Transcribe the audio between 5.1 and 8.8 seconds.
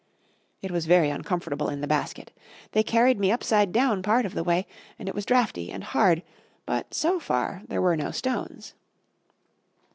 was draughty and hard; but, so far, there were no stones.